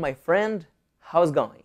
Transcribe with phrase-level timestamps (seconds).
[0.00, 0.66] my friend,
[0.98, 1.62] how's going?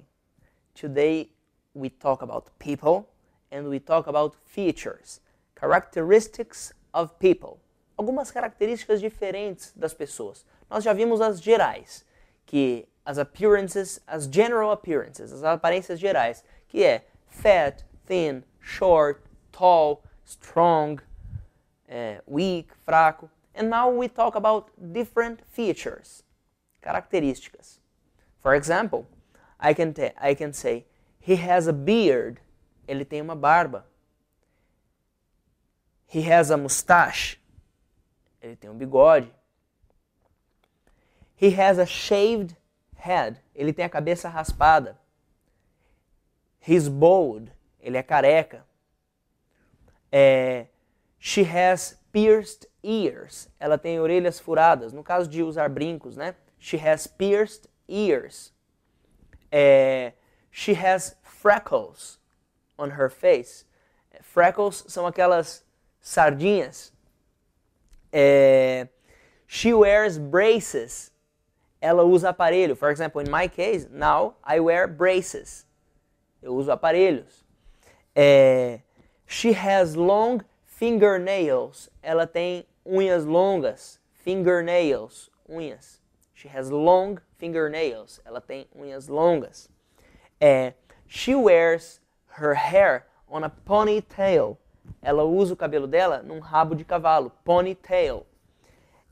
[0.74, 1.30] Today
[1.74, 3.08] we talk about people
[3.50, 5.22] and we talk about features,
[5.56, 7.60] characteristics of people.
[7.98, 10.44] Algumas características diferentes das pessoas.
[10.70, 12.04] Nós já vimos as gerais,
[12.46, 19.22] que as appearances, as general appearances, as aparências gerais, que é fat, thin, short,
[19.54, 21.00] tall, strong,
[21.88, 23.30] uh, weak, fraco.
[23.56, 26.24] And now we talk about different features,
[26.84, 27.80] características.
[28.46, 29.08] For example,
[29.60, 29.92] I can,
[30.22, 30.86] I can say,
[31.20, 32.40] he has a beard.
[32.88, 33.88] Ele tem uma barba.
[36.06, 37.40] He has a mustache.
[38.40, 39.34] Ele tem um bigode.
[41.36, 42.56] He has a shaved
[42.94, 43.42] head.
[43.56, 44.96] Ele tem a cabeça raspada.
[46.60, 47.52] He's bald.
[47.80, 48.64] Ele é careca.
[50.12, 50.68] É,
[51.18, 53.50] she has pierced ears.
[53.60, 54.94] Ela tem orelhas furadas.
[54.94, 56.36] No caso de usar brincos, né?
[56.60, 58.54] She has pierced ears.
[59.52, 60.14] É,
[60.52, 62.20] she has freckles
[62.78, 63.66] on her face.
[64.22, 65.64] Freckles são aquelas
[66.02, 66.92] sardinhas.
[68.12, 68.88] É,
[69.48, 71.12] she wears braces.
[71.82, 72.76] Ela usa aparelho.
[72.76, 75.66] For example, in my case, now I wear braces.
[76.42, 77.44] Eu uso aparelhos.
[78.16, 78.82] É,
[79.28, 81.90] she has long fingernails.
[82.02, 84.00] Ela tem unhas longas.
[84.14, 86.00] Fingernails, unhas.
[86.36, 88.20] She has long fingernails.
[88.26, 89.70] Ela tem unhas longas.
[90.40, 90.74] É,
[91.08, 92.02] she wears
[92.38, 94.58] her hair on a ponytail.
[95.02, 97.32] Ela usa o cabelo dela num rabo de cavalo.
[97.44, 98.26] Ponytail.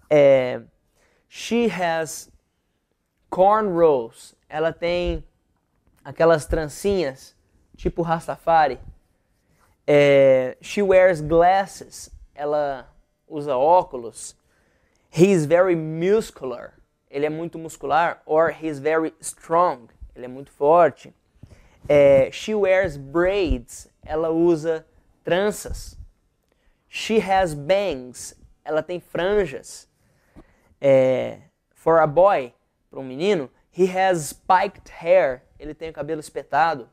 [0.10, 0.62] É,
[1.30, 2.30] she has
[3.30, 4.36] cornrows.
[4.50, 5.24] Ela tem
[6.04, 7.34] aquelas trancinhas
[7.78, 8.80] tipo Rastafari.
[9.88, 12.12] É, she wears glasses.
[12.36, 12.86] Ela
[13.28, 14.36] usa óculos.
[15.10, 16.74] He's very muscular.
[17.14, 18.24] Ele é muito muscular.
[18.26, 19.90] Or he's very strong.
[20.16, 21.14] Ele é muito forte.
[21.88, 23.88] É, she wears braids.
[24.04, 24.84] Ela usa
[25.24, 25.96] tranças.
[26.90, 28.36] She has bangs.
[28.66, 29.88] Ela tem franjas.
[30.82, 32.52] É, for a boy,
[32.90, 35.44] para um menino, he has spiked hair.
[35.60, 36.90] Ele tem o cabelo espetado.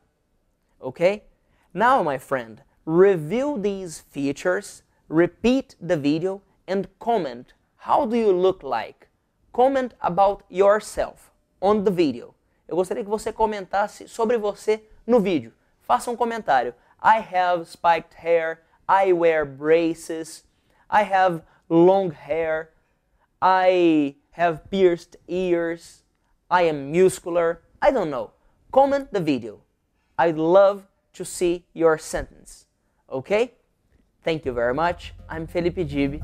[0.79, 1.25] Ok?
[1.73, 7.55] Now, my friend, review these features, repeat the video, and comment.
[7.87, 9.10] How do you look like?
[9.53, 12.35] Comment about yourself on the video.
[12.69, 15.53] Eu gostaria que você comentasse sobre você no vídeo.
[15.83, 16.73] Faça um comentário.
[17.03, 18.63] I have spiked hair.
[18.89, 20.45] I wear braces.
[20.89, 22.71] I have long hair.
[23.43, 26.05] I have pierced ears.
[26.49, 27.63] I am muscular.
[27.83, 28.31] I don't know.
[28.71, 29.61] Comment the video.
[30.17, 32.67] I'd love to see your sentence.
[33.11, 33.55] Okay?
[34.23, 35.15] Thank you very much.
[35.29, 36.21] I'm Felipe Gibi.